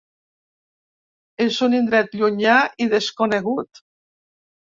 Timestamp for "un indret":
1.67-2.17